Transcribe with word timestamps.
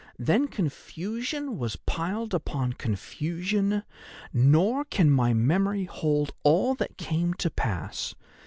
"'Then 0.17 0.47
confusion 0.47 1.59
was 1.59 1.75
piled 1.75 2.33
upon 2.33 2.73
confusion, 2.73 3.83
nor 4.33 4.83
can 4.83 5.11
my 5.11 5.31
memory 5.31 5.83
hold 5.83 6.33
all 6.41 6.73
that 6.73 6.97
came 6.97 7.35
to 7.35 7.51
pass. 7.51 8.15